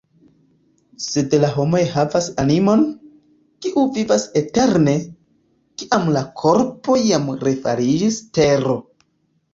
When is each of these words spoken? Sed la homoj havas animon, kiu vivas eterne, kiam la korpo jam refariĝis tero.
Sed 1.07 1.33
la 1.41 1.49
homoj 1.57 1.81
havas 1.95 2.29
animon, 2.45 2.81
kiu 3.65 3.83
vivas 3.99 4.25
eterne, 4.43 4.95
kiam 5.83 6.11
la 6.19 6.25
korpo 6.43 6.97
jam 7.09 7.33
refariĝis 7.47 8.21
tero. 8.39 8.79